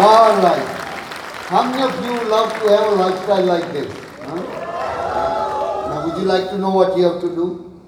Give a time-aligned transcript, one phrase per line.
[0.00, 0.62] All right.
[1.50, 3.92] How many of you love to have a lifestyle like this?
[4.20, 4.36] Huh?
[5.88, 7.82] Now, would you like to know what you have to do?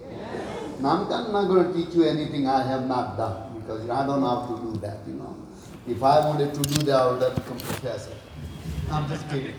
[0.81, 4.23] Now, I'm not- going to teach you anything I have not done because I don't
[4.23, 5.37] know how to do that, you know.
[5.87, 8.17] If I wanted to do that, I would have become a professor.
[8.91, 9.55] I'm just kidding.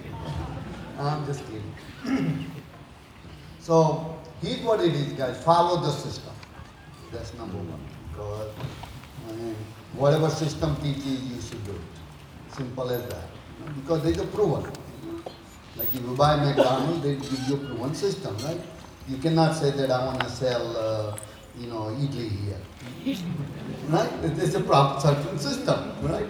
[0.99, 2.51] I'm just kidding.
[3.61, 5.41] so, here's what it is, guys.
[5.41, 6.33] Follow the system.
[7.13, 7.79] That's number one.
[8.11, 8.51] Because
[9.29, 9.55] I mean,
[9.93, 11.79] whatever system teaches, you should do.
[12.55, 13.27] Simple as that.
[13.75, 14.71] Because there's a proven.
[15.77, 18.59] Like if you buy McDonald's, they give you a proven system, right?
[19.07, 21.17] You cannot say that I want to sell, uh,
[21.57, 23.15] you know, idli here.
[23.89, 24.09] right?
[24.21, 26.27] There's a proper certain system, right?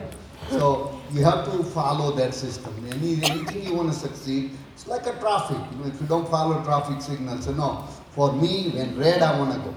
[0.50, 2.74] So you have to follow that system.
[2.92, 5.58] Any, anything you want to succeed, it's like a traffic.
[5.72, 7.88] You know, if you don't follow traffic signals, so no.
[8.12, 9.76] For me, when red, I want to go.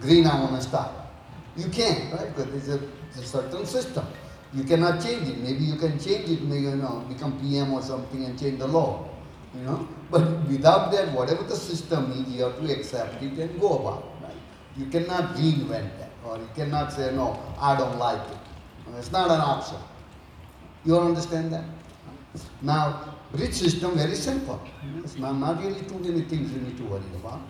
[0.00, 1.12] Green, I want to stop.
[1.56, 2.34] You can't, right?
[2.34, 4.06] Because there's a, there's a certain system.
[4.54, 5.38] You cannot change it.
[5.38, 8.66] Maybe you can change it, maybe, you know, become PM or something and change the
[8.66, 9.08] law.
[9.54, 9.88] You know?
[10.10, 14.04] But without that, whatever the system is, you have to accept it and go about.
[14.22, 14.32] Right?
[14.76, 16.10] You cannot reinvent that.
[16.24, 18.38] Or you cannot say, no, I don't like it.
[18.96, 19.78] It's not an option.
[20.84, 21.64] You understand that?
[22.62, 24.60] Now, rich system, very simple.
[25.04, 27.40] It's not, not really too many things you need to worry about.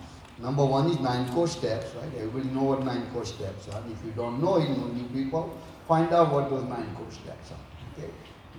[0.41, 2.11] Number one is nine core steps, right?
[2.17, 3.83] Everybody know what nine core steps are.
[3.91, 5.57] If you don't know it, you people
[5.89, 7.65] find out what those nine core steps are.
[7.97, 8.11] Okay?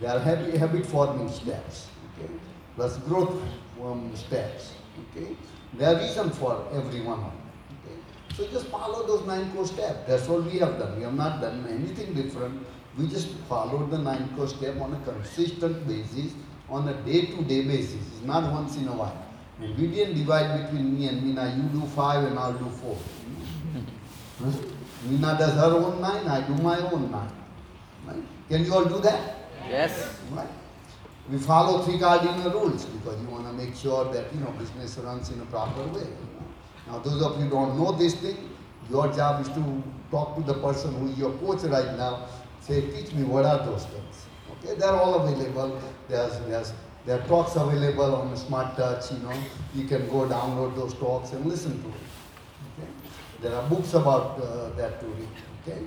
[0.02, 1.88] They are habit, habit forming steps.
[2.18, 2.34] Okay?
[2.76, 3.42] Plus growth
[3.82, 4.74] um, steps.
[5.12, 5.38] Okay?
[5.74, 7.52] There are reason for every one of them.
[7.86, 7.96] Okay?
[8.36, 10.08] So just follow those nine core steps.
[10.08, 10.98] That's all we have done.
[10.98, 12.66] We have not done anything different.
[12.98, 16.34] We just followed the nine core step on a consistent basis,
[16.68, 18.02] on a day-to-day basis.
[18.14, 19.26] It's not once in a while.
[19.62, 21.56] And we didn't divide between me and Meena.
[21.56, 22.98] You do five and I'll do four.
[25.08, 27.32] Meena does her own nine, I do my own nine.
[28.06, 28.24] Right?
[28.50, 29.36] Can you all do that?
[29.68, 30.20] Yes.
[30.32, 30.48] Right?
[31.30, 34.98] We follow three cardinal rules because you want to make sure that you know business
[34.98, 36.08] runs in a proper way.
[36.88, 38.50] Now, those of you who don't know this thing,
[38.90, 42.28] your job is to talk to the person who is your coach right now.
[42.62, 44.26] Say, teach me what are those things.
[44.52, 45.80] Okay, they're all available.
[46.08, 46.74] There's there's
[47.06, 49.12] there are talks available on Smart Touch.
[49.12, 49.34] You know,
[49.76, 52.09] you can go download those talks and listen to it.
[53.42, 55.30] There are books about uh, that to read.
[55.62, 55.82] Okay.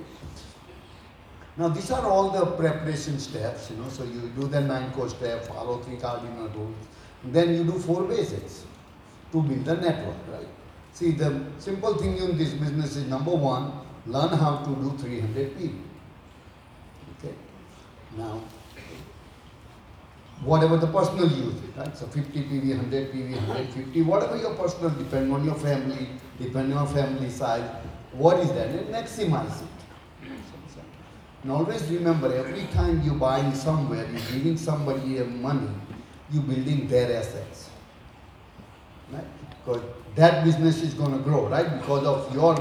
[1.55, 3.89] Now these are all the preparation steps, you know.
[3.89, 6.75] So you do the nine core step, follow three cardinal rules,
[7.25, 8.65] then you do four basics
[9.31, 10.47] to build the network, right?
[10.93, 13.71] See, the simple thing in this business is number one,
[14.05, 15.79] learn how to do 300 PV.
[17.17, 17.33] Okay.
[18.17, 18.41] Now,
[20.43, 21.97] whatever the personal use, right?
[21.97, 26.09] So 50 PV, 100 PV, 150, whatever your personal, depend on your family,
[26.43, 27.69] depend on family size.
[28.13, 28.69] What is that?
[28.69, 29.67] And maximize it.
[31.43, 35.69] And always remember, every time you're buying somewhere, you're giving somebody money,
[36.31, 37.69] you're building their assets.
[39.11, 39.25] Right?
[39.65, 39.83] Because
[40.15, 41.79] that business is going to grow, right?
[41.79, 42.55] Because of your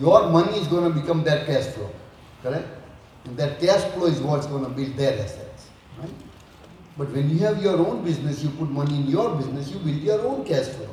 [0.00, 1.90] your money is going to become their cash flow,
[2.42, 2.66] correct?
[3.24, 5.68] And that cash flow is what's going to build their assets,
[6.00, 6.10] right?
[6.98, 10.02] But when you have your own business, you put money in your business, you build
[10.02, 10.88] your own cash flow.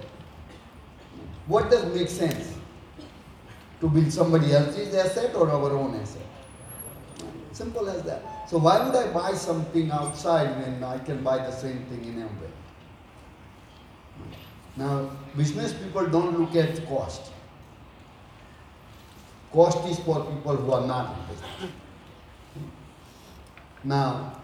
[1.48, 2.56] What does make sense?
[3.82, 6.22] To build somebody else's asset or our own asset?
[7.52, 8.50] Simple as that.
[8.50, 12.16] So why would I buy something outside when I can buy the same thing in
[12.16, 12.52] Amway?
[14.78, 17.32] Now, business people don't look at cost.
[19.52, 21.74] Cost is for people who are not in business.
[23.84, 24.38] Now,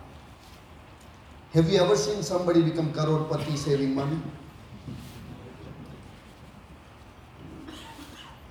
[1.54, 4.20] have you ever seen somebody become crorepati saving money?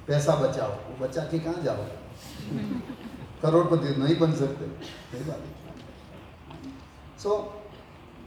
[0.07, 1.85] पैसा बचाओ वो बचा के कहाँ जाओ
[3.41, 4.67] करोड़पति नहीं बन सकते
[5.11, 5.59] सही बात है
[7.21, 7.53] So,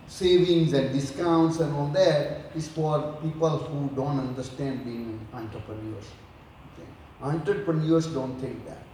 [0.07, 6.05] savings and discounts and all that is for people who don't understand being entrepreneurs.
[6.69, 6.87] Okay?
[7.21, 8.85] Entrepreneurs don't think that.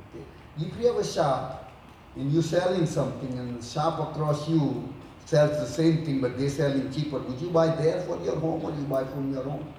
[0.00, 0.24] Okay?
[0.66, 1.74] If you have a shop
[2.16, 4.88] and you're selling something and the shop across you
[5.26, 8.64] sells the same thing but they're selling cheaper, would you buy there for your home
[8.64, 9.74] or you buy from your home?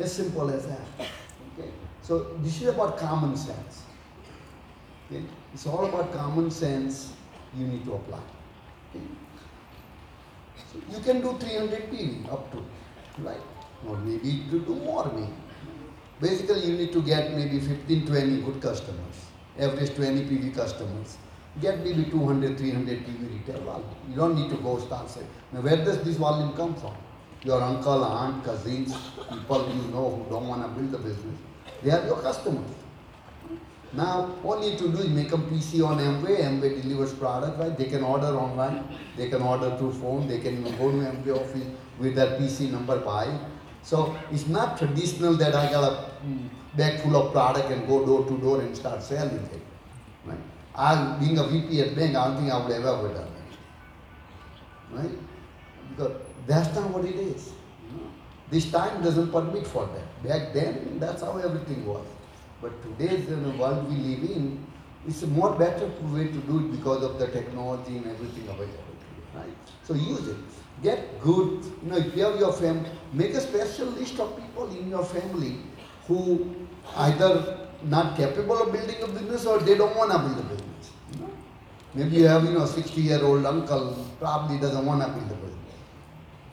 [0.00, 0.86] As simple as that.
[0.98, 1.70] Okay?
[2.02, 3.82] So this is about common sense.
[5.06, 5.22] Okay?
[5.52, 7.12] It's all about common sense
[7.54, 8.20] you need to apply.
[8.90, 9.04] Okay?
[10.72, 12.64] So you can do 300 PV up to,
[13.22, 13.40] right?
[13.86, 15.34] Or maybe you do more maybe.
[16.20, 19.26] Basically you need to get maybe 15, 20 good customers,
[19.58, 21.18] average 20 PV customers.
[21.60, 23.88] Get maybe 200, 300 PV retail volume.
[24.08, 26.94] You don't need to go start saying, now where does this volume come from?
[27.42, 28.94] Your uncle, aunt, cousins,
[29.30, 31.38] people you know who don't want to build a business.
[31.82, 32.70] They are your customers.
[33.92, 36.40] Now, all you need to do is make a PC on Amway.
[36.40, 37.76] Amway delivers product, right?
[37.76, 38.84] They can order online,
[39.16, 41.66] they can order through phone, they can go to Amway office
[41.98, 43.26] with their PC number by.
[43.82, 48.04] So it's not traditional that I got a mm, bag full of product and go
[48.04, 49.62] door to door and start selling it.
[50.24, 50.38] Right?
[50.74, 53.28] I, being a VP at bank, I don't think I would ever have done
[54.92, 55.02] that.
[55.02, 55.18] Right?
[55.90, 56.12] Because
[56.46, 57.52] that's not what it is.
[58.50, 60.28] This time doesn't permit for that.
[60.28, 62.04] Back then, that's how everything was.
[62.60, 64.66] But today's know, world we live in,
[65.06, 68.96] it's a more better way to do it because of the technology and everything available.
[69.34, 69.56] Right?
[69.84, 70.36] So use it.
[70.82, 74.68] Get good, you know, if you have your family, make a special list of people
[74.76, 75.58] in your family
[76.06, 76.54] who
[76.96, 80.90] either not capable of building a business or they don't want to build a business.
[81.12, 81.30] You know?
[81.94, 85.34] Maybe you have, you know, 60 year old uncle probably doesn't want to build a
[85.34, 85.59] business.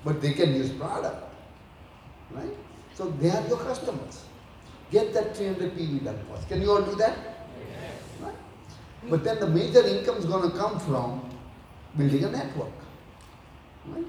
[0.08, 1.22] But they can use product.
[2.32, 2.56] Right?
[2.96, 4.24] So they are your customers.
[4.90, 6.48] Get that 300 PV done first.
[6.48, 7.18] Can you all do that?
[8.22, 8.36] Right?
[9.10, 11.30] But then the major income is going to come from
[11.98, 12.72] building a network.
[13.86, 14.06] Right?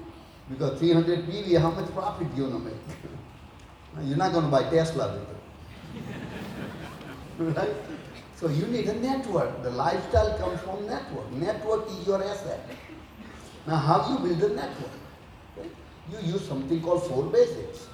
[0.49, 4.05] Because 300 PV, how much profit you going to make?
[4.07, 5.27] You're not going to buy Tesla with
[7.53, 7.57] it.
[7.57, 7.75] right?
[8.37, 9.63] So you need a network.
[9.63, 11.29] The lifestyle comes from network.
[11.33, 12.61] Network is your asset.
[13.67, 14.91] Now how you build a network?
[16.11, 17.87] You use something called four basics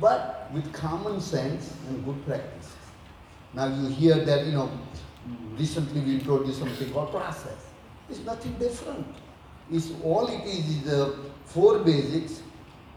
[0.00, 2.72] but with common sense and good practices.
[3.52, 4.70] Now you hear that, you know,
[5.58, 7.66] recently we introduced something called process.
[8.08, 9.06] It's nothing different.
[9.70, 12.42] It's all it is is the four basics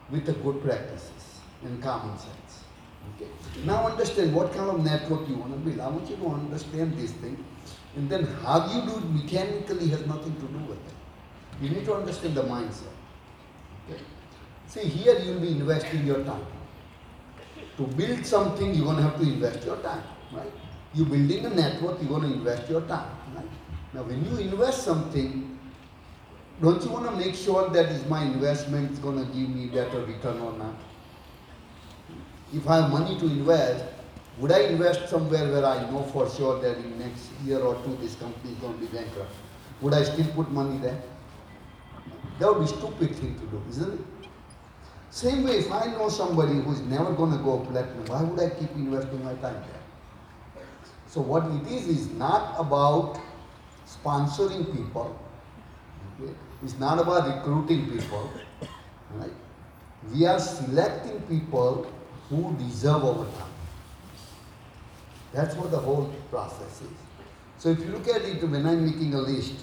[0.10, 2.64] with the good practices and common sense.
[3.16, 3.30] Okay.
[3.66, 5.80] Now understand what kind of network you want to build.
[5.80, 7.44] I want you to understand this thing.
[7.96, 11.62] And then how you do it mechanically has nothing to do with it.
[11.62, 12.88] You need to understand the mindset.
[13.90, 14.02] Okay.
[14.68, 16.46] See, here you will be investing your time.
[17.78, 20.52] To build something, you're going to have to invest your time, right?
[20.94, 23.46] You're building a network, you're going to invest your time, right?
[23.94, 25.60] Now, when you invest something,
[26.62, 29.68] don't you want to make sure that is my investment is going to give me
[29.68, 30.76] better return or not?
[32.54, 33.86] If I have money to invest,
[34.38, 37.96] would I invest somewhere where I know for sure that in next year or two
[37.98, 39.32] this company is going to be bankrupt?
[39.82, 41.02] Would I still put money there?
[42.40, 44.06] That would be stupid thing to do, isn't it?
[45.14, 48.40] Same way, if I know somebody who is never going to go platinum, why would
[48.40, 50.64] I keep investing my time there?
[51.06, 53.20] So what it is is not about
[53.86, 55.16] sponsoring people.
[56.20, 56.34] Okay?
[56.64, 58.34] It's not about recruiting people.
[59.14, 59.30] Right?
[60.12, 61.86] We are selecting people
[62.30, 63.54] who deserve our time.
[65.32, 66.98] That's what the whole process is.
[67.60, 69.54] So if you look at it, when I'm making a list,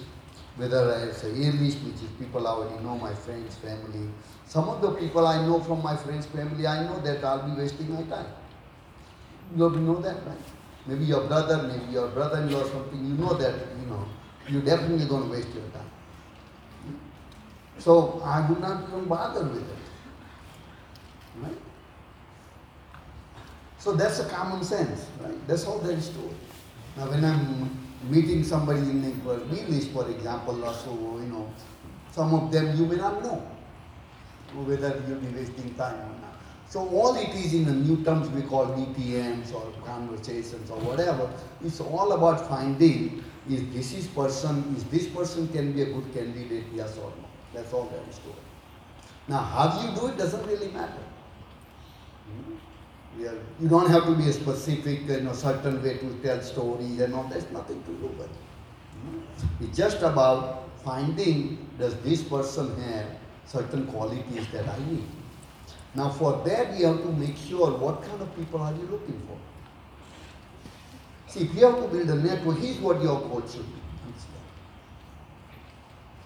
[0.55, 4.07] whether it's a A list, which is people I already know, my friends, family,
[4.51, 7.61] some of the people I know from my friends' family, I know that I'll be
[7.61, 8.25] wasting my time.
[9.55, 10.43] You know that, right?
[10.85, 14.05] Maybe your brother, maybe your brother-in-law something, you know that, you know,
[14.49, 16.99] you're definitely going to waste your time.
[17.77, 19.77] So I do not even bother with it.
[21.41, 21.57] Right?
[23.77, 25.47] So that's a common sense, right?
[25.47, 26.35] That's all there is to it.
[26.97, 29.01] Now when I'm meeting somebody in
[29.69, 30.91] list, for example, or so,
[31.23, 31.49] you know,
[32.11, 33.47] some of them you may not know
[34.55, 36.31] whether be wasting time or not.
[36.69, 41.29] So all it is in the new terms we call DTMs or conversations or whatever,
[41.63, 46.13] it's all about finding is this is person, is this person can be a good
[46.13, 47.25] candidate, yes or no.
[47.53, 48.35] That's all there is to it.
[49.27, 51.03] Now how you do it doesn't really matter.
[52.27, 52.55] Hmm?
[53.59, 57.13] You don't have to be a specific, you know, certain way to tell stories and
[57.13, 57.25] all.
[57.25, 58.37] There's nothing to do with it.
[58.93, 59.63] Hmm?
[59.63, 63.05] It's just about finding does this person have
[63.45, 65.05] certain qualities that I need.
[65.95, 69.21] Now for that we have to make sure what kind of people are you looking
[69.27, 69.37] for.
[71.27, 73.81] See, if you have to build a network, here's what your goal should be.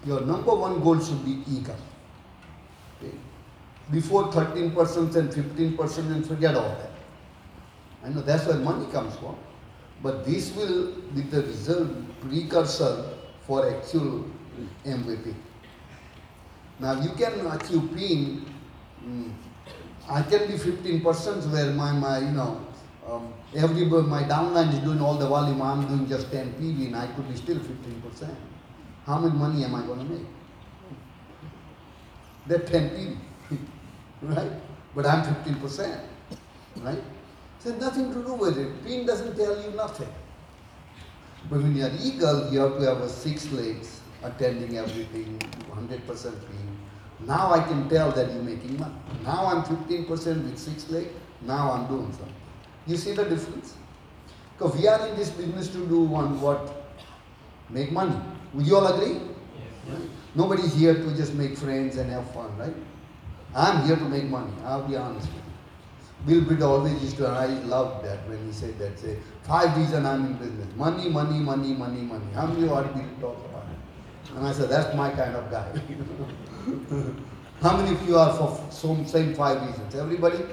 [0.06, 1.76] Your number one goal should be eagle.
[2.98, 3.12] Okay?
[3.90, 6.90] Before 13% and 15% and forget all that.
[8.04, 9.36] I know that's where money comes from.
[10.02, 11.88] But this will be the result
[12.20, 13.04] precursor
[13.46, 14.24] for actual
[14.84, 15.34] MVP.
[16.78, 18.42] Now you can achieve P
[19.04, 19.32] mm,
[20.08, 22.64] I can be 15% where my, my you know,
[23.08, 27.06] um, my downline is doing all the volume, I'm doing just 10 PV and I
[27.08, 28.34] could be still 15%.
[29.04, 30.26] How much money am I going to make?
[32.46, 33.58] That 10 PV,
[34.22, 34.52] right?
[34.94, 36.00] But I'm 15%,
[36.78, 37.02] right?
[37.58, 38.84] So nothing to do with it.
[38.84, 40.08] Pin doesn't tell you nothing.
[41.50, 45.38] But when you're eagle, you have to have a six legs, attending everything,
[45.70, 46.65] 100% pin.
[47.20, 48.94] Now I can tell that you're making money.
[49.24, 50.08] Now I'm 15%
[50.44, 51.12] with six legs.
[51.42, 52.34] Now I'm doing something.
[52.86, 53.74] You see the difference?
[54.56, 56.84] Because we are in this business to do one what?
[57.70, 58.16] Make money.
[58.54, 59.14] Would you all agree?
[59.88, 60.00] Yes.
[60.34, 62.74] Nobody is here to just make friends and have fun, right?
[63.54, 64.52] I'm here to make money.
[64.64, 65.42] I'll be honest with you.
[66.26, 68.98] Bill Britt always used to, and I loved that when he said that.
[68.98, 72.24] Say, five reasons I'm in business: money, money, money, money, money.
[72.34, 73.55] How many of you heard Bill talk about?
[74.36, 75.66] And I said, that's my kind of guy.
[77.62, 79.94] How many of you are for some same five reasons?
[79.94, 80.44] Everybody?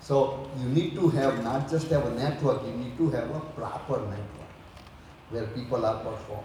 [0.00, 3.40] So you need to have not just have a network, you need to have a
[3.40, 4.50] proper network
[5.30, 6.44] where people are performing.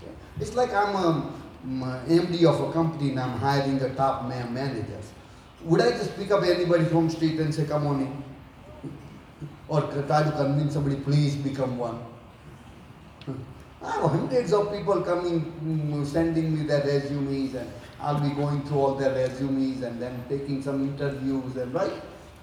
[0.00, 0.12] Okay?
[0.38, 1.32] It's like I'm a
[1.66, 5.10] mm, MD of a company and I'm hiring the top man managers.
[5.64, 8.24] Would I just pick up anybody from street and say, come on in?
[9.68, 11.98] Or try to convince somebody, please become one?
[13.82, 18.78] Have hundreds of people coming, mm, sending me their resumes, and I'll be going through
[18.78, 21.92] all their resumes and then taking some interviews, and right?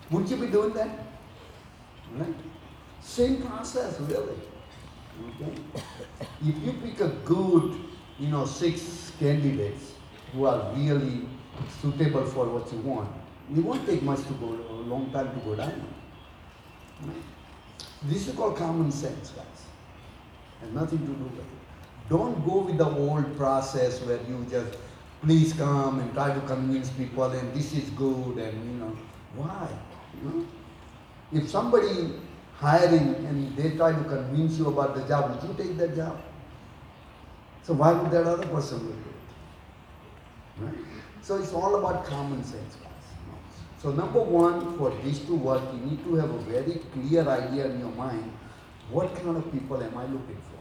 [0.10, 0.89] Would you be doing that?
[2.15, 2.34] Right?
[3.01, 4.39] Same process, really.
[5.41, 5.62] Okay?
[6.41, 7.75] If you pick a good,
[8.20, 9.94] you know, six candidates
[10.34, 11.27] who are really
[11.82, 13.10] suitable for what you want,
[13.56, 15.88] it won't take much to go, a long time to go down.
[17.01, 17.15] Right?
[18.03, 19.57] This is called common sense, guys.
[20.62, 21.46] Has nothing to do with it.
[22.10, 24.78] Don't go with the old process where you just
[25.22, 28.96] please come and try to convince people and this is good and you know
[29.36, 29.68] why?
[30.18, 30.48] You know?
[31.34, 32.14] If somebody
[32.56, 36.20] hiring and they try to convince you about the job, would you take that job?
[37.64, 40.64] So why would that other person do it?
[40.66, 40.76] Right?
[41.22, 42.92] So it's all about common sense, guys.
[43.82, 47.66] So number one, for this to work, you need to have a very clear idea
[47.66, 48.32] in your mind
[48.91, 50.60] what kind of people am I looking for?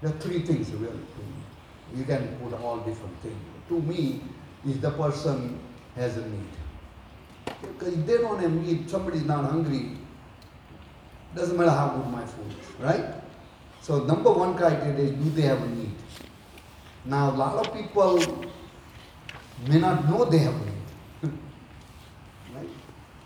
[0.00, 1.96] There are three things really to me.
[1.96, 3.36] You can put all different things.
[3.68, 4.22] To me,
[4.66, 5.58] is the person
[5.96, 6.46] has a need.
[7.60, 9.90] Because if they don't have need, somebody is not hungry,
[11.34, 13.04] doesn't matter how good my food is, right?
[13.80, 15.94] So number one criteria is do they have a need?
[17.04, 18.46] Now a lot of people
[19.68, 20.72] may not know they have a need.
[22.54, 22.68] right?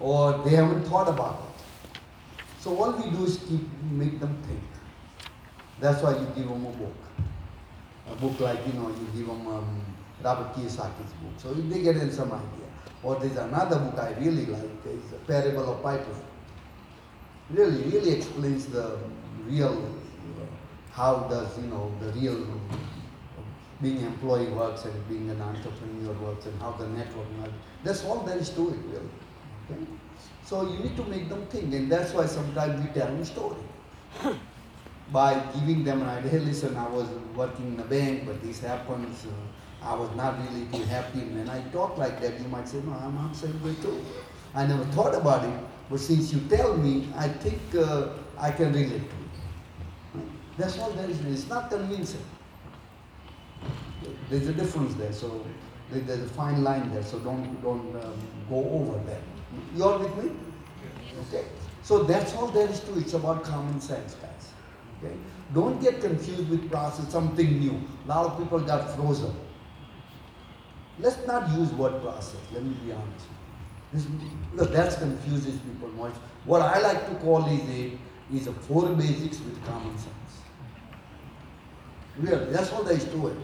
[0.00, 1.48] Or they haven't thought about it.
[2.59, 4.62] So all we do is keep make them think.
[5.81, 6.95] That's why you give them a book.
[8.11, 9.81] A book like, you know, you give them um,
[10.23, 11.35] Robert Kiyosaki's book.
[11.37, 12.67] So they get in some idea.
[13.03, 16.17] Or there's another book I really like, it's a Parable of Piper.
[17.50, 18.99] Really, really explains the
[19.47, 19.95] real,
[20.41, 20.45] uh,
[20.93, 22.45] how does, you know, the real
[23.81, 27.53] being employee works and being an entrepreneur works and how the network works.
[27.85, 29.09] That's all there is to it, really.
[29.71, 29.87] Okay?
[30.49, 33.61] So you need to make them think, and that's why sometimes we tell them story.
[35.12, 38.59] By giving them an idea, hey, listen, I was working in a bank, but this
[38.61, 39.26] happens.
[39.26, 41.21] Uh, I was not really too happy.
[41.21, 44.02] And when I talk like that, you might say, no, I'm not saying way too.
[44.55, 45.52] I never thought about it,
[45.90, 50.25] but since you tell me, I think uh, I can relate to it.
[50.57, 51.21] That's all there is.
[51.26, 52.25] It's not convincing.
[54.31, 55.45] There's a difference there, so
[55.90, 59.21] there's a fine line there, so don't, don't um, go over that.
[59.75, 60.31] You all with me?
[61.29, 61.45] Okay?
[61.83, 62.99] So that's all there is to it.
[62.99, 64.53] It's about common sense, guys.
[65.03, 65.15] Okay?
[65.55, 67.81] Don't get confused with process, something new.
[68.05, 69.35] A lot of people got frozen.
[71.00, 73.27] Let's not use word process, let me be honest.
[73.93, 76.12] This, because that confuses people much.
[76.45, 77.99] What I like to call is a,
[78.35, 80.43] is a four basics with common sense.
[82.19, 83.37] Really, that's all there is to it.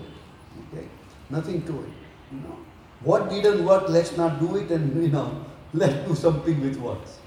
[0.73, 0.89] Okay?
[1.31, 1.93] Nothing to it.
[2.33, 2.59] You know?
[3.03, 7.19] What didn't work, let's not do it and you know, let's do something which works.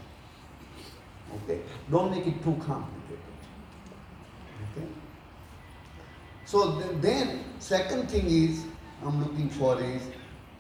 [1.44, 1.60] Okay?
[1.92, 3.20] Don't make it too complicated.
[4.72, 4.88] Okay?
[6.46, 8.64] So th- then, second thing is,
[9.06, 10.02] I'm looking for is,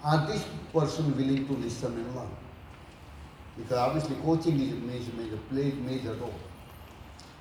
[0.03, 2.29] are this person willing to listen and learn?
[3.57, 6.33] Because obviously coaching is a major, major, plays major role.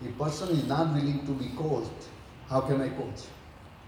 [0.02, 2.08] If person is not willing to be coached,
[2.48, 3.24] how can I coach?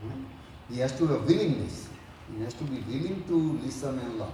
[0.03, 0.25] Hmm?
[0.71, 1.89] He has to have willingness.
[2.37, 4.33] He has to be willing to listen and learn.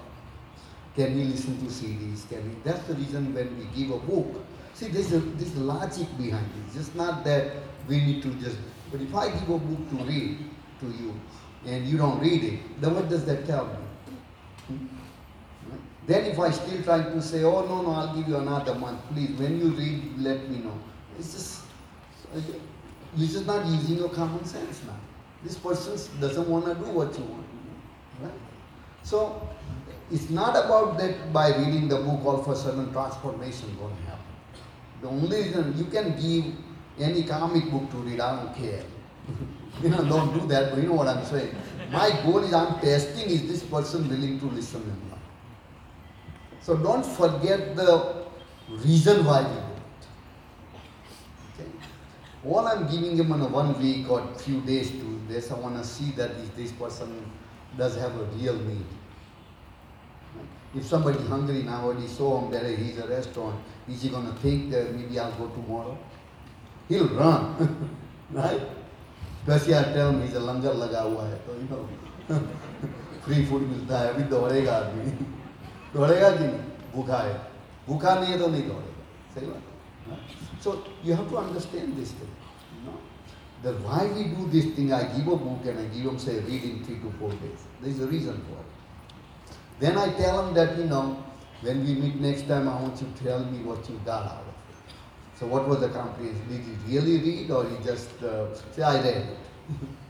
[0.94, 2.28] Can we listen to CDs?
[2.28, 2.56] Can we?
[2.62, 4.44] That's the reason when we give a book.
[4.74, 6.66] See, there's a there's logic behind it.
[6.66, 7.52] It's just not that
[7.88, 8.58] we need to just.
[8.92, 10.38] But if I give a book to read
[10.80, 11.14] to you,
[11.66, 13.72] and you don't read it, then what does that tell me?
[14.68, 14.86] Hmm?
[16.06, 19.00] Then if I still try to say, oh no no, I'll give you another month,
[19.12, 19.30] please.
[19.38, 20.78] When you read, let me know.
[21.18, 21.64] It's just
[23.16, 24.98] you're just not using your common sense now.
[25.42, 27.46] This person doesn't want to do what you want.
[28.20, 28.32] Right?
[29.02, 29.48] So
[30.10, 34.02] it's not about that by reading the book all of a sudden transformation going to
[34.02, 34.24] happen.
[35.00, 36.52] The only reason you can give
[36.98, 38.82] any comic book to read, I don't care.
[39.82, 41.54] you know, don't do that, but you know what I'm saying.
[41.90, 45.20] My goal is I'm testing is this person willing to listen and learn.
[46.60, 48.24] So don't forget the
[48.68, 51.70] reason why we do it.
[52.46, 55.76] All I'm giving him on a one week or few days to this, I want
[55.76, 57.30] to see that this person
[57.78, 58.84] does have a real need.
[60.75, 64.93] If somebody hungry nowadays, so him that he's a restaurant, is he gonna think that
[64.95, 65.97] maybe I'll go tomorrow?
[66.87, 67.89] He'll run,
[68.31, 68.61] right?
[69.47, 71.85] Especially I tell him he's a langar लगा हुआ है तो you know
[73.25, 75.11] free food मिलता है अभी दौड़ेगा आदमी
[75.93, 76.59] दौड़ेगा कि नहीं
[76.93, 77.33] भूखा है
[77.87, 80.73] भूखा नहीं है तो नहीं दौड़ेगा सही बात so
[81.05, 82.37] you have to understand this thing
[82.75, 82.97] you know
[83.63, 86.35] that why we do this thing I give a book and I give them say
[86.49, 88.72] read in three to four days there is a reason for it
[89.80, 91.22] then I tell them that you know
[91.62, 94.42] when we meet next time I want you to tell me what you got out
[94.42, 94.84] of it
[95.38, 98.96] so what was the comprehension did you really read or you just uh, say I
[99.02, 99.38] read it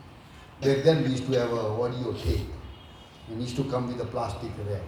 [0.65, 2.49] Back then we used to have a audio tape
[3.29, 4.81] and used to come with a plastic wrap.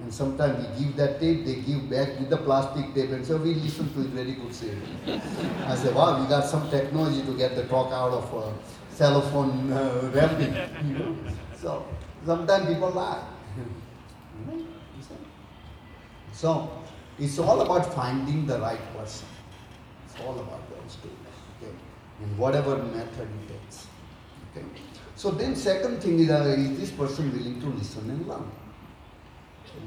[0.00, 3.36] And sometimes we give that tape, they give back with the plastic tape, and so
[3.36, 4.52] we listen to it very good.
[5.66, 8.52] I say, wow, we got some technology to get the talk out of a
[8.94, 10.52] cell uh, wrapping.
[10.88, 11.16] You know?
[11.56, 11.86] So
[12.26, 13.22] sometimes people lie.
[16.32, 16.70] So
[17.18, 19.26] it's all about finding the right person.
[20.04, 21.14] It's all about that story.
[21.62, 21.72] Okay?
[22.22, 23.86] In whatever method it takes.
[24.50, 24.66] Okay?
[25.16, 28.50] So then second thing is, uh, is this person willing to listen and learn?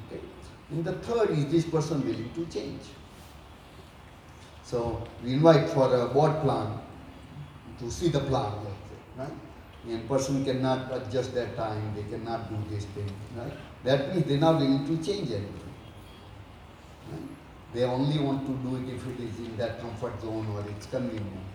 [0.07, 0.21] Okay.
[0.71, 2.81] And the third is this person willing to change.
[4.63, 6.79] So we invite for a board plan
[7.79, 8.53] to see the plan,
[9.17, 9.31] right?
[9.87, 13.53] And person cannot adjust their time, they cannot do this thing, right?
[13.85, 15.73] That means they're not willing to change anything.
[17.09, 17.21] Right?
[17.73, 20.87] They only want to do it if it is in that comfort zone or it's
[20.87, 21.45] convenient.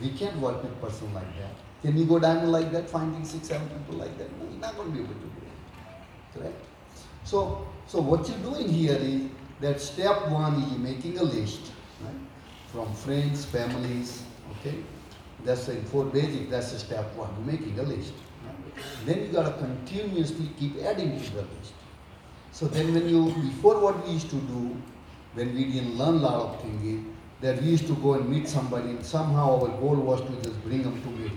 [0.00, 1.54] We can't work with person like that.
[1.82, 4.30] Can you go diamond like that, finding six, seven people like that?
[4.38, 6.38] No, you're not going to be able to do it.
[6.38, 6.64] Correct?
[7.24, 9.22] So, so what you're doing here is
[9.60, 11.72] that step one is making a list,
[12.04, 12.14] right?
[12.72, 14.78] From friends, families, okay?
[15.48, 18.12] That's the four basic, that's the step one, you're making a list.
[19.06, 21.72] Then you gotta continuously keep adding to the list.
[22.52, 24.76] So then when you, before what we used to do,
[25.32, 27.06] when we didn't learn a lot of things,
[27.40, 30.62] that we used to go and meet somebody and somehow our goal was to just
[30.64, 31.32] bring them to meet.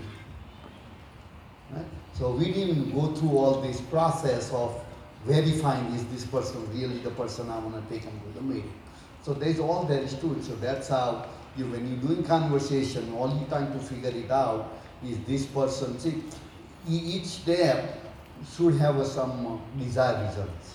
[1.70, 1.86] Right?
[2.12, 4.78] So we didn't go through all this process of
[5.24, 8.74] verifying is this person really the person I want to take them to the meeting.
[9.22, 10.44] So there's all there is to it.
[10.44, 14.72] So that's how you when you're doing conversation, all you're trying to figure it out
[15.04, 15.98] is this person.
[15.98, 16.22] See,
[16.88, 17.98] each step
[18.56, 20.74] should have a, some uh, desired results.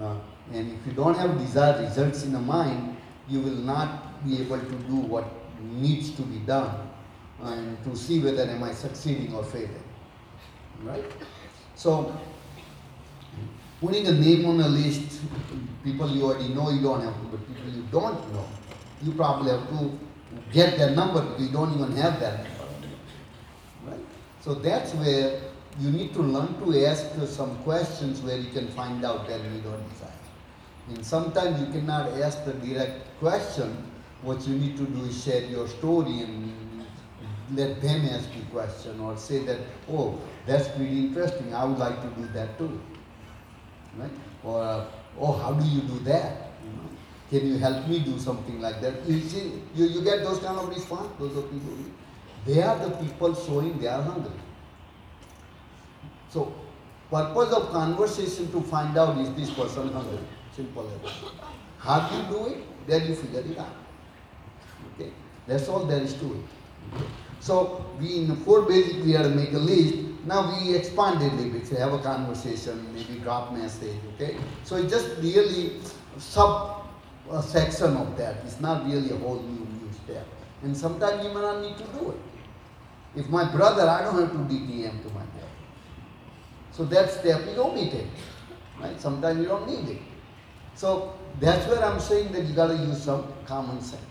[0.00, 0.16] Uh,
[0.52, 2.96] and if you don't have desired results in the mind,
[3.28, 5.24] you will not be able to do what
[5.60, 6.88] needs to be done
[7.42, 9.82] and to see whether am I succeeding or failing.
[10.82, 11.04] Right?
[11.74, 12.16] So
[13.80, 15.20] putting a name on a list,
[15.82, 18.46] people you already know you don't have but people you don't know,
[19.04, 19.98] you probably have to
[20.52, 22.88] get their number because you don't even have that number.
[23.86, 24.00] Right?
[24.40, 25.40] So that's where
[25.80, 29.66] you need to learn to ask some questions where you can find out their need
[29.66, 30.10] or desire.
[30.88, 33.76] And sometimes you cannot ask the direct question.
[34.22, 36.52] What you need to do is share your story and
[37.52, 39.58] let them ask you question or say that,
[39.90, 41.54] oh, that's pretty interesting.
[41.54, 42.80] I would like to do that too.
[43.96, 44.10] Right?
[44.42, 44.86] Or,
[45.20, 46.43] oh, how do you do that?
[47.30, 49.08] Can you help me do something like that?
[49.08, 51.76] You see, you, you get those kind of response, those are people.
[52.46, 54.30] They are the people showing they are hungry.
[56.28, 56.52] So,
[57.10, 60.18] purpose of conversation to find out is this person hungry.
[60.54, 60.90] Simple.
[61.78, 62.86] How do you do it?
[62.86, 63.74] Then you figure it out.
[64.94, 65.10] Okay?
[65.46, 67.04] That's all there is to it.
[67.40, 69.96] So we in the four basic we had to make a list.
[70.24, 71.66] Now we expanded a little bit.
[71.66, 73.96] So have a conversation, maybe drop message.
[74.14, 74.38] Okay.
[74.64, 75.80] So it's just really
[76.16, 76.83] sub
[77.30, 78.36] a section of that.
[78.44, 79.66] It's not really a whole new
[80.04, 80.26] step.
[80.62, 83.20] And sometimes you may not need to do it.
[83.20, 85.48] If my brother, I don't have to DTM to my brother.
[86.72, 88.06] So that step don't it.
[88.80, 89.00] Right?
[89.00, 90.02] Sometimes you don't need it.
[90.74, 94.02] So that's where I'm saying that you gotta use some common sense.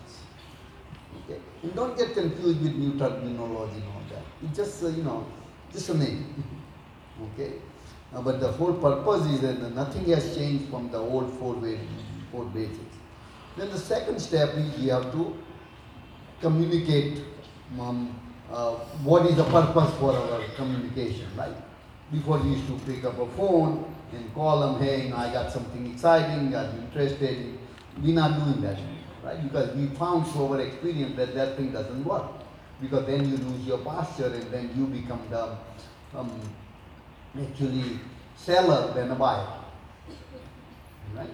[1.24, 1.40] Okay?
[1.62, 4.22] And don't get confused with new terminology and all that.
[4.42, 5.26] It's just, uh, you know,
[5.72, 6.44] just a name.
[7.34, 7.54] okay?
[8.14, 11.80] Uh, but the whole purpose is that nothing has changed from the old four, way,
[12.30, 12.93] four basics.
[13.56, 15.36] Then the second step is you have to
[16.40, 17.22] communicate
[17.80, 18.18] um,
[18.50, 21.54] uh, what is the purpose for our communication, right?
[22.12, 25.32] Before we used to pick up a phone and call them, hey, you know, I
[25.32, 27.58] got something exciting, I'm interested.
[28.02, 28.78] We're not doing that
[29.24, 29.42] right?
[29.42, 32.30] Because we found through our experience that that thing doesn't work.
[32.80, 35.56] Because then you lose your posture and then you become the
[36.14, 36.30] um,
[37.40, 38.00] actually
[38.36, 39.46] seller than a buyer.
[41.16, 41.30] Right?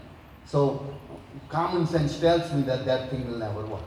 [0.50, 0.84] So
[1.48, 3.84] common sense tells me that that thing will never work.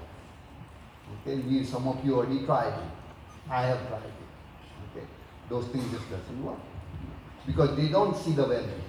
[1.21, 3.49] Okay, we, some of you already tried it.
[3.49, 4.95] I have tried it.
[4.95, 5.05] Okay,
[5.49, 6.57] those things just doesn't work
[7.45, 8.81] because they don't see the value.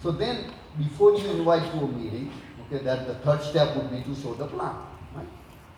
[0.00, 2.30] So then, before you invite to a meeting,
[2.66, 4.76] okay, that the third step would be to show the plan.
[5.16, 5.26] Right?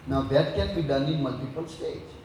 [0.06, 2.17] Now that can be done in multiple stages.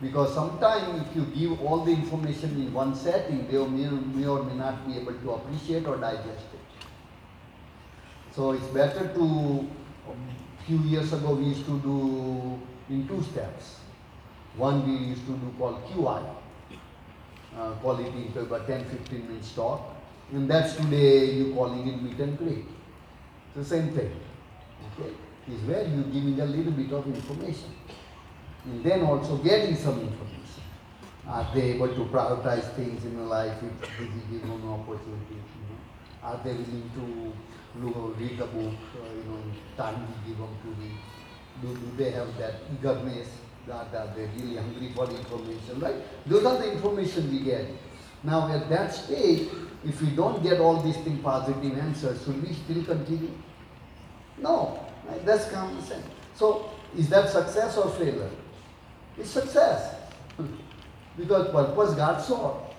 [0.00, 4.54] Because sometimes if you give all the information in one setting, they may, or may
[4.54, 6.60] not be able to appreciate or digest it.
[8.32, 9.68] So it's better to,
[10.06, 13.80] a few years ago we used to do in two steps.
[14.56, 16.24] One we used to do called QI,
[17.58, 19.96] uh, quality into about 10 15 minutes talk.
[20.32, 22.66] And that's today you calling it meet and greet.
[23.56, 24.12] It's the same thing.
[24.92, 25.10] Okay?
[25.52, 27.74] Is where you're giving a little bit of information.
[28.64, 30.62] And then also getting some information.
[31.26, 35.34] Are they able to prioritize things in their life if this is given an opportunity?
[35.34, 36.22] You know?
[36.22, 39.42] Are they willing to look, read the book, uh, you know,
[39.76, 40.98] time we give them to read?
[41.62, 43.28] Do, do they have that eagerness?
[43.66, 45.96] That are they really hungry for information, right?
[46.26, 47.66] Those are the information we get.
[48.24, 49.48] Now at that stage,
[49.84, 53.30] if we don't get all these things positive answers, should we still continue?
[54.38, 55.24] No, right?
[55.26, 56.06] that's common sense.
[56.34, 58.30] So is that success or failure?
[59.18, 59.96] It's success.
[61.16, 62.74] because purpose got solved.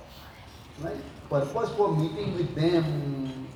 [0.81, 0.97] Right?
[1.29, 3.47] Purpose for meeting with them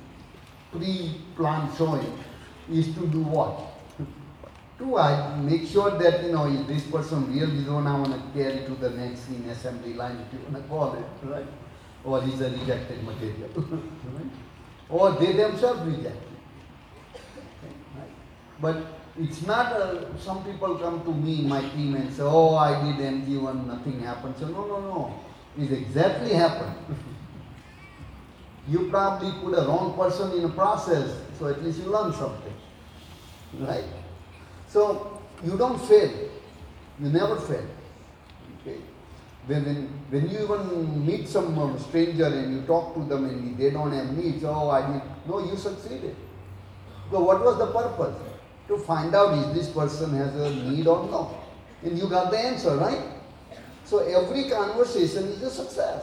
[0.70, 2.18] pre-planned showing
[2.70, 3.74] is to do what?
[4.78, 8.38] to I make sure that you know if this person really don't I want to
[8.38, 11.46] carry to the next in assembly line, if you want to call it, right?
[12.04, 14.30] Or is a rejected material, right?
[14.88, 16.16] Or they themselves reject.
[17.14, 18.10] Okay, right?
[18.60, 18.76] But
[19.18, 22.96] it's not uh, some people come to me, my team, and say, "Oh, I did
[22.96, 25.14] MG1, nothing happened." So no, no, no,
[25.56, 26.74] it exactly happened.
[28.68, 32.54] you probably put a wrong person in a process, so at least you learn something,
[33.60, 33.84] right?
[34.68, 36.10] So you don't fail.
[36.98, 37.66] You never fail.
[38.60, 38.78] Okay?
[39.46, 39.76] When, when,
[40.10, 43.92] when you even meet some um, stranger and you talk to them and they don't
[43.92, 45.02] have needs, oh, I need.
[45.28, 46.16] No, you succeeded.
[47.10, 48.33] So what was the purpose?
[48.68, 51.34] To find out if this person has a need or not.
[51.82, 53.02] And you got the answer, right?
[53.84, 56.02] So every conversation is a success.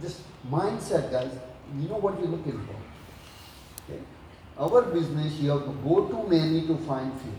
[0.00, 1.32] Just mindset, guys.
[1.78, 3.92] You know what you're looking for.
[3.92, 4.00] Okay?
[4.58, 7.32] Our business, you have to go to many to find few.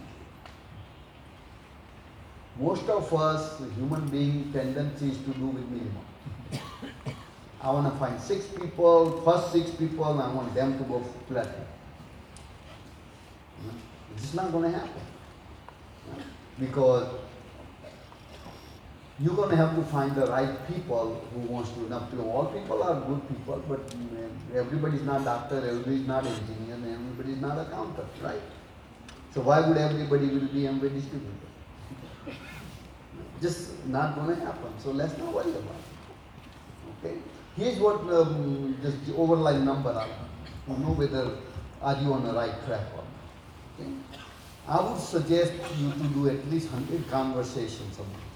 [2.60, 6.06] Most of us, human being, tendency is to do with minimum.
[7.62, 11.66] I want to find six people, first six people, I want them to go platinum.
[14.18, 15.02] It's not going to happen.
[16.60, 17.08] Because
[19.20, 21.90] you're going to have to find the right people who wants to.
[21.90, 23.80] Now, all people are good people, but
[24.56, 28.42] everybody's not doctor, everybody's not engineer, and everybody's not accountant, right?
[29.34, 31.48] So why would everybody will be MBA distributor?
[33.42, 34.74] Just not going to happen.
[34.80, 37.06] So let's not worry about it.
[37.06, 37.18] Okay.
[37.56, 40.08] Here's what um, just the overline number are.
[40.68, 41.38] You know whether
[41.82, 43.04] are you on the right track or
[43.80, 43.90] Okay.
[44.68, 48.28] I would suggest you to do at least 100 conversations a month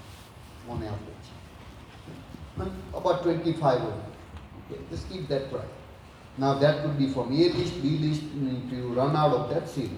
[0.68, 1.28] on average.
[2.56, 4.02] Hmm, about 25 of them.
[4.70, 5.68] Okay, just keep that right.
[6.38, 9.68] Now that could be from A list, B list, if you run out of that
[9.68, 9.90] series,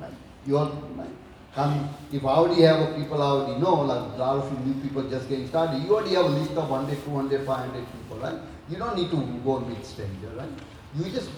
[0.00, 0.12] right?
[0.46, 1.10] You all, right?
[1.54, 4.74] Come, if I already have a people I already know, like a lot of new
[4.82, 8.38] people just getting started, you already have a list of 100, 200, 500 people, right?
[8.68, 10.48] You don't need to go meet stranger, right?
[10.94, 11.30] You just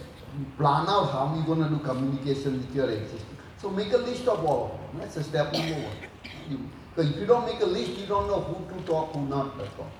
[0.56, 3.37] plan out how you're going to do communication with your existing.
[3.60, 4.78] So make a list of all.
[4.98, 5.96] That's a step number one.
[6.94, 9.58] Because if you don't make a list, you don't know who to talk, who not
[9.58, 9.90] to talk.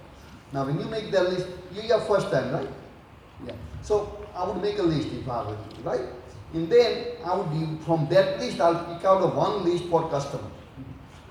[0.52, 2.68] Now, when you make that list, you your first time, right?
[3.46, 3.52] Yeah.
[3.82, 6.00] So I would make a list if I were you, right?
[6.54, 10.08] And then I would be, from that list, I'll pick out a one list for
[10.08, 10.50] customer.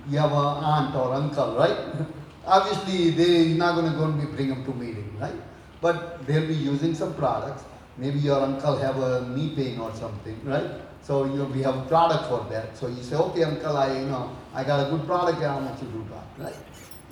[0.09, 1.77] You have an aunt or uncle, right?
[2.45, 5.35] Obviously, they're not going to go and bring them to meeting, right?
[5.81, 7.63] But they'll be using some products.
[7.97, 10.69] Maybe your uncle have a knee pain or something, right?
[11.08, 12.76] So you know, we have a product for that.
[12.78, 15.82] So you say, okay, uncle, I you know I got a good product I want
[15.82, 16.58] you to do that, right?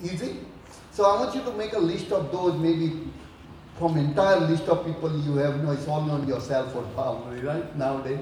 [0.04, 0.40] Easy.
[0.92, 3.10] So I want you to make a list of those, maybe
[3.80, 6.92] from entire list of people you have, you know, it's all on your cell phone
[6.94, 7.74] probably, right?
[7.78, 8.20] Nowadays,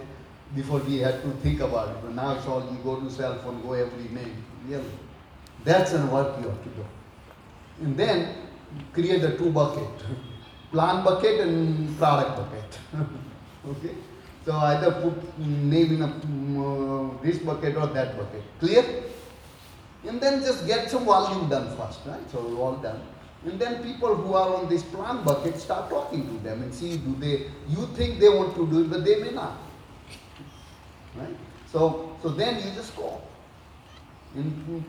[0.55, 3.39] before we had to think about it, but now it's all you go to cell
[3.39, 4.85] phone, go every name, really.
[5.63, 6.85] That's the work you have to do.
[7.81, 8.35] And then
[8.93, 9.89] create the two bucket,
[10.71, 12.79] plan bucket and product bucket.
[13.69, 13.95] okay?
[14.45, 18.43] So either put name in a, uh, this bucket or that bucket.
[18.59, 19.03] Clear?
[20.05, 22.29] And then just get some volume done first, right?
[22.29, 23.01] So all done.
[23.45, 26.97] And then people who are on this plan bucket start talking to them and see
[26.97, 29.57] do they, you think they want to do it, but they may not.
[31.15, 31.35] Right?
[31.71, 33.21] So, so then you just go.
[34.35, 34.83] And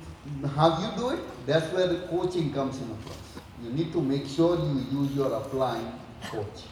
[0.55, 3.19] how you do it, that's where the coaching comes in of course.
[3.63, 6.63] You need to make sure you use your applying coach.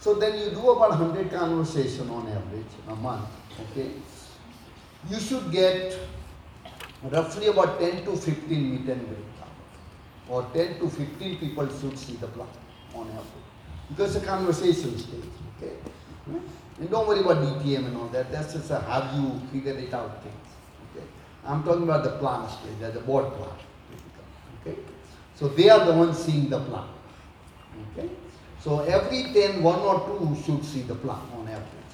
[0.00, 3.28] So then you do about 100 conversation on average a month,
[3.60, 3.90] okay?
[5.10, 5.98] You should get
[7.02, 9.30] roughly about 10 to 15 meet and greet
[10.26, 12.48] or 10 to 15 people should see the plan
[12.94, 13.26] on average.
[13.90, 15.20] Because the conversation stage,
[15.58, 15.74] okay?
[16.78, 19.92] And don't worry about DTM and all that, that's just a have you figured it
[19.92, 20.48] out things,
[20.96, 21.04] okay?
[21.44, 23.50] I'm talking about the plan stage, the board plan,
[24.62, 24.78] okay?
[25.34, 26.88] So they are the ones seeing the plan?
[28.62, 31.92] So every 10, one or two should see the plan on average.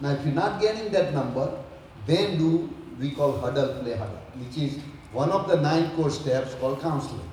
[0.00, 1.58] Now if you're not getting that number,
[2.06, 4.78] then do we call huddle play huddle, which is
[5.12, 7.28] one of the nine core steps called counseling.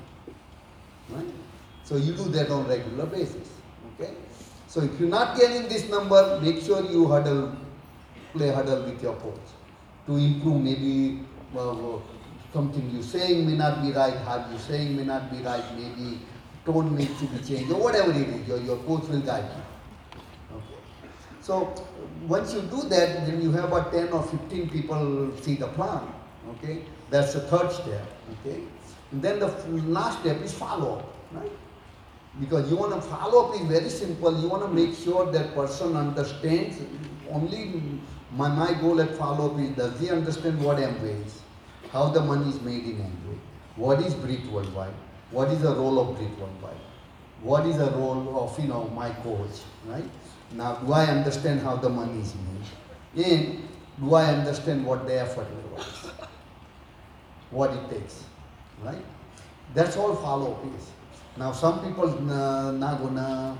[1.09, 1.27] Right?
[1.83, 3.49] So you do that on regular basis.
[3.93, 4.13] Okay?
[4.67, 7.55] So if you're not getting this number, make sure you huddle,
[8.33, 9.39] play huddle with your coach
[10.07, 11.21] to improve maybe
[11.55, 11.99] uh,
[12.53, 16.19] something you're saying may not be right, how you're saying may not be right, maybe
[16.65, 20.57] tone needs to be changed, or whatever it is, your, your coach will guide you.
[20.57, 21.09] Okay.
[21.41, 21.73] So
[22.27, 26.01] once you do that, then you have about 10 or 15 people see the plan.
[26.49, 28.01] Okay, that's the third step.
[28.39, 28.61] Okay,
[29.11, 29.47] and then the
[29.87, 31.51] last step is follow up, right?
[32.39, 34.37] Because you want to follow up is very simple.
[34.39, 36.77] You want to make sure that person understands.
[37.31, 37.81] Only
[38.31, 41.39] my, my goal at follow up is does he understand what Amway is,
[41.91, 43.37] how the money is made in Amway,
[43.75, 44.93] what is Britt Worldwide,
[45.31, 46.77] what is the role of Britt Worldwide,
[47.41, 50.03] what is the role of you know my coach, right?
[50.53, 52.33] Now, do I understand how the money is
[53.15, 53.25] made?
[53.25, 53.67] And
[53.99, 56.11] do I understand what the effort requires?
[57.51, 58.23] What it takes,
[58.83, 59.03] right?
[59.73, 60.89] That's all follow-up is.
[61.37, 63.57] Now, some people uh, not gonna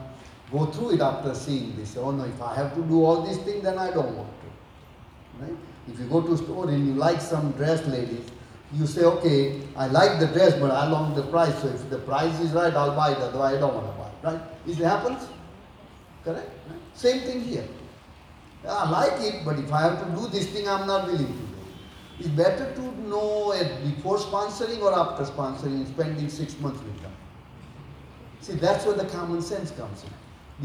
[0.51, 1.97] go through it after seeing this.
[1.97, 5.45] Oh no, if I have to do all these things, then I don't want to,
[5.45, 5.58] right?
[5.88, 8.25] If you go to store and you like some dress, ladies,
[8.73, 11.60] you say, okay, I like the dress, but I want the price.
[11.62, 13.17] So if the price is right, I'll buy it.
[13.17, 14.41] Otherwise, I don't want to buy it, right?
[14.67, 15.28] It happens,
[16.23, 16.49] correct?
[16.69, 16.80] Right?
[16.93, 17.67] Same thing here.
[18.67, 21.34] I like it, but if I have to do this thing, I'm not willing to
[21.34, 21.47] do.
[22.17, 27.12] It's better to know it before sponsoring or after sponsoring, spending six months with them.
[28.41, 30.10] See, that's where the common sense comes in.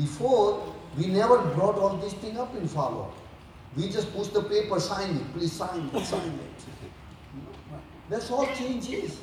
[0.02, 3.12] Before, we never brought all this thing up in follow-up.
[3.76, 6.64] We just push the paper, sign it, please sign it, sign it.
[8.10, 9.18] That's all change is.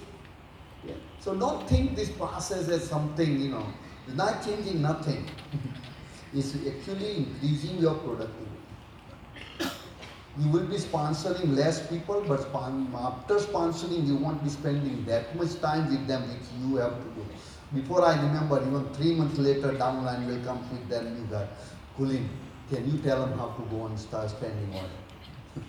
[0.87, 0.93] Yeah.
[1.19, 3.65] So don't think this process as something, you know,
[4.07, 5.25] it's not changing nothing.
[6.33, 8.45] it's actually increasing your productivity.
[10.39, 15.59] You will be sponsoring less people, but after sponsoring, you won't be spending that much
[15.59, 17.25] time with them which you have to do.
[17.73, 21.45] Before I remember, even three months later, downline will come with their new guy.
[21.97, 22.29] Kulin,
[22.69, 24.87] can you tell them how to go and start spending money?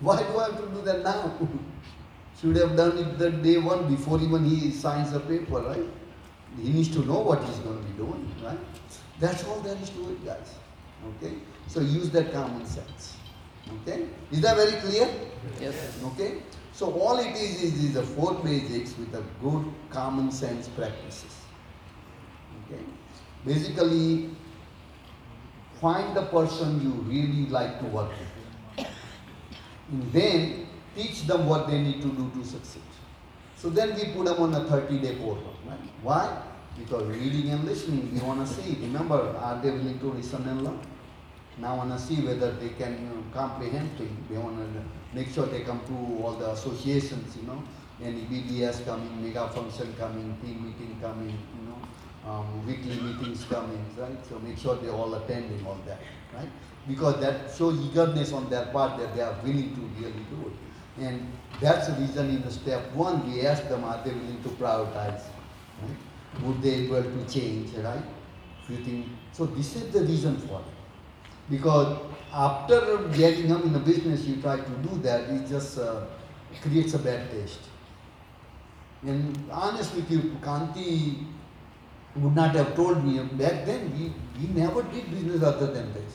[0.00, 1.36] Why do I have to do that now?
[2.44, 5.86] Should have done it the day one before even he signs the paper, right?
[6.60, 8.58] He needs to know what he's going to be doing, right?
[9.18, 10.54] That's all there is to it, guys.
[11.16, 11.36] Okay?
[11.68, 13.16] So use that common sense.
[13.80, 14.08] Okay?
[14.30, 15.08] Is that very clear?
[15.58, 15.98] Yes.
[16.04, 16.42] Okay?
[16.74, 21.34] So all it is is, is the four basics with a good common sense practices.
[22.66, 22.82] Okay?
[23.46, 24.36] Basically,
[25.80, 28.86] find the person you really like to work with.
[29.90, 30.63] And then
[30.94, 32.82] teach them what they need to do to succeed.
[33.56, 35.54] So then we put them on a 30 day program.
[35.66, 35.78] Right?
[36.02, 36.42] Why?
[36.78, 38.76] Because reading and listening, we want to see.
[38.80, 40.80] Remember, are they willing to listen and learn?
[41.58, 44.30] Now want to see whether they can you know, comprehend things.
[44.30, 44.84] Want to
[45.16, 47.62] make sure they come to all the associations, you know,
[48.02, 53.84] any BDS coming, mega function coming, team meeting coming, you know, um, weekly meetings coming,
[53.96, 54.26] right?
[54.26, 56.00] So make sure they're all attending all that,
[56.34, 56.48] right?
[56.88, 60.54] Because that shows eagerness on their part that they are willing to really do it.
[61.00, 65.22] And that's the reason in step one, we ask them, are they willing to prioritize?
[65.82, 66.42] Right?
[66.42, 68.02] Would they able to change, right?
[68.68, 70.66] You think, so this is the reason for it.
[71.50, 71.98] Because
[72.32, 76.06] after getting up in the business, you try to do that, it just uh,
[76.62, 77.60] creates a bad taste.
[79.02, 81.26] And honestly, if you, Kanti
[82.16, 86.14] would not have told me back then, we, we never did business other than this.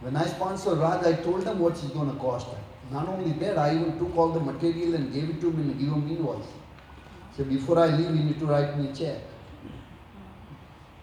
[0.00, 2.46] When I sponsored Raj, I told them what it's going to cost.
[2.90, 5.78] Not only that, I even took all the material and gave it to him and
[5.78, 6.46] give him invoice.
[7.36, 9.18] So before I leave, you need to write me a check.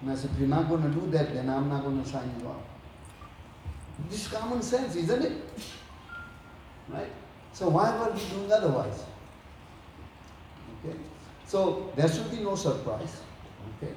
[0.02, 2.10] And I said, if you're not going to do that, then I'm not going to
[2.10, 2.64] sign you up.
[4.10, 5.32] This is common sense, isn't it?
[6.90, 7.12] Right?
[7.54, 9.04] So why were we doing otherwise?
[10.86, 10.98] Okay?
[11.46, 13.22] So there should be no surprise.
[13.82, 13.94] Okay?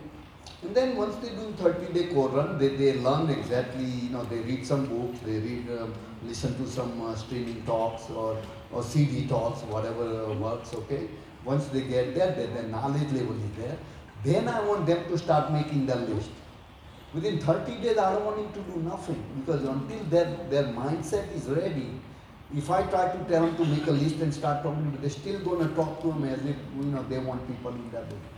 [0.62, 4.24] And then once they do 30 day core run, they, they learn exactly, you know,
[4.24, 8.36] they read some books, they read, um, listen to some uh, streaming talks or,
[8.70, 11.08] or CD talks, whatever uh, works, okay?
[11.44, 13.78] Once they get there, their, their knowledge level is there.
[14.22, 16.30] Then I want them to start making the list.
[17.14, 21.34] Within 30 days, I don't want him to do nothing because until their, their mindset
[21.34, 21.90] is ready,
[22.54, 25.10] if I try to tell them to make a list and start talking to they're
[25.10, 28.02] still going to talk to them as if you know they want people in their
[28.02, 28.29] way.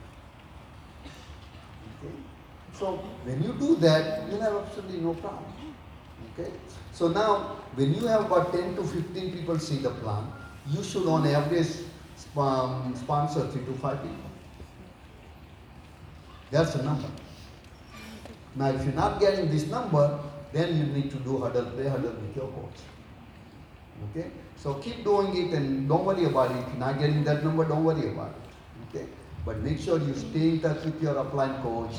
[2.78, 5.52] So when you do that, you'll have absolutely no problem.
[6.32, 6.50] Okay?
[6.92, 10.26] So now, when you have about 10 to 15 people see the plan,
[10.70, 11.68] you should on average
[12.36, 14.16] um, sponsor 3 to 5 people.
[16.50, 17.08] That's the number.
[18.54, 20.20] Now, if you're not getting this number,
[20.52, 22.78] then you need to do huddle, play huddle with your coach.
[24.10, 24.30] Okay?
[24.56, 26.58] So keep doing it and don't worry about it.
[26.58, 28.94] If you're not getting that number, don't worry about it.
[28.96, 29.06] Okay?
[29.44, 31.94] But make sure you stay in touch with your upline coach.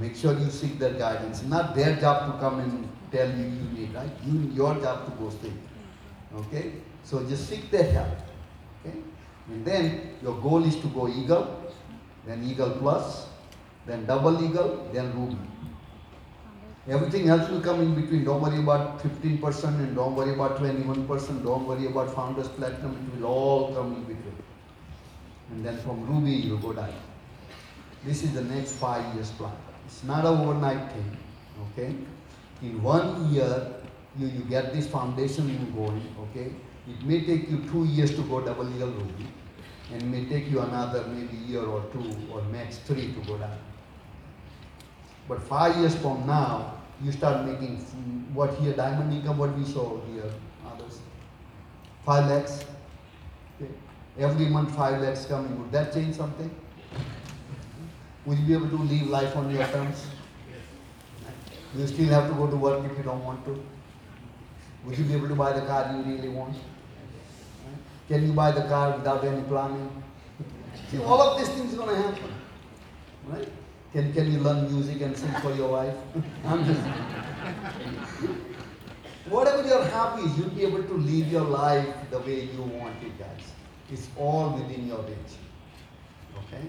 [0.00, 1.42] Make sure you seek their guidance.
[1.42, 4.10] Not their job to come and tell you you need, right?
[4.24, 5.52] You, your job to go seek.
[6.36, 6.72] Okay?
[7.04, 8.18] So just seek their help.
[8.84, 8.96] Okay?
[9.48, 11.72] And then your goal is to go Eagle,
[12.26, 13.26] then Eagle Plus,
[13.86, 15.38] then Double Eagle, then Ruby.
[16.88, 18.24] Everything else will come in between.
[18.24, 21.44] Don't worry about 15% and don't worry about 21%.
[21.44, 22.92] Don't worry about Founders Platinum.
[22.92, 24.34] It will all come in between.
[25.50, 26.94] And then from Ruby, you go Diamond.
[28.04, 29.52] This is the next five years plan.
[29.88, 31.16] It's not a overnight thing.
[31.66, 31.94] Okay?
[32.60, 33.72] In one year,
[34.18, 36.02] you, you get this foundation going.
[36.24, 36.52] Okay?
[36.86, 39.26] It may take you two years to go double eagle Ruby.
[39.90, 43.60] And may take you another maybe year or two or max three to go Diamond.
[45.26, 47.78] But five years from now, you start making
[48.34, 50.30] what here diamond income, what we saw here,
[50.70, 51.00] others.
[52.04, 52.64] Five lakhs.
[53.62, 53.72] Okay.
[54.18, 55.58] Every month five lakhs coming.
[55.58, 56.50] Would that change something?
[58.28, 60.06] Would you be able to live life on your terms?
[61.74, 63.58] You still have to go to work if you don't want to?
[64.84, 66.54] Would you be able to buy the car you really want?
[68.06, 70.02] Can you buy the car without any planning?
[70.90, 72.34] See, all of these things are going to happen.
[73.28, 73.48] Right?
[73.94, 75.94] Can, can you learn music and sing for your wife?
[76.44, 76.80] I'm just.
[79.30, 83.02] Whatever your hobby is, you'll be able to live your life the way you want
[83.02, 83.52] it, guys.
[83.90, 85.34] It's all within your reach.
[86.42, 86.68] Okay?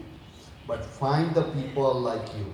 [0.69, 2.45] But find the people like you.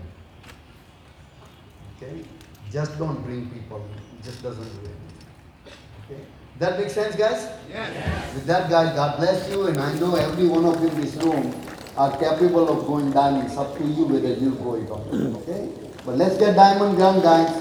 [1.97, 2.23] Okay?
[2.71, 3.85] Just don't bring people.
[4.17, 5.73] It just doesn't do it.
[6.05, 6.21] Okay?
[6.59, 7.49] That makes sense, guys?
[7.69, 8.33] Yes.
[8.33, 11.15] With that, guys, God bless you, and I know every one of you in this
[11.15, 11.53] room
[11.97, 13.47] are capable of going diamond.
[13.47, 15.41] It's up to you whether you go it or not.
[15.41, 15.69] Okay?
[16.05, 17.51] But let's get diamond done, guys.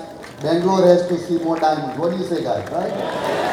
[0.40, 1.98] Bangalore has to see more diamonds.
[1.98, 2.70] What do you say, guys?
[2.70, 3.44] Right?